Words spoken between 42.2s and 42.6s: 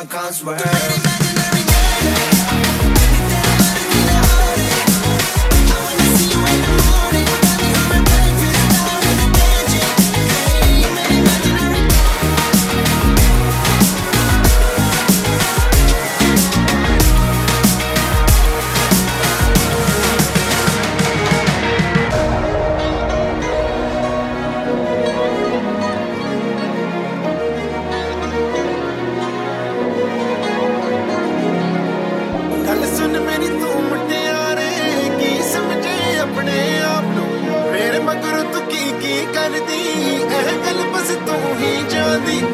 the